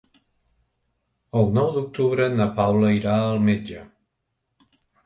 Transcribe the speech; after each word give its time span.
El 1.41 1.53
nou 1.59 1.69
d'octubre 1.77 2.29
na 2.41 2.51
Paula 2.59 2.91
irà 2.99 3.17
al 3.29 3.43
metge. 3.51 3.89